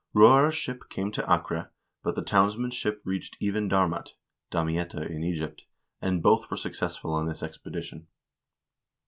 2 0.13 0.19
Roar's 0.21 0.55
ship 0.55 0.85
came 0.89 1.11
to 1.11 1.23
Acre, 1.31 1.69
but 2.01 2.15
the 2.15 2.23
townsmen's 2.23 2.73
ship 2.73 3.03
reached 3.05 3.37
even 3.39 3.69
Darmat 3.69 4.13
(Damietta 4.49 5.03
in 5.07 5.23
Egypt), 5.23 5.65
and 6.01 6.23
both 6.23 6.49
were 6.49 6.57
successful 6.57 7.13
on 7.13 7.27
this 7.27 7.43
expedition." 7.43 8.07